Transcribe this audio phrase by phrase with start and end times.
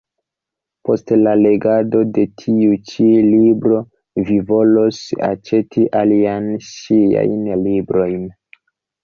[0.87, 3.83] Post la legado de tiu ĉi libro,
[4.31, 8.27] vi volos aĉeti aliajn ŝiajn librojn.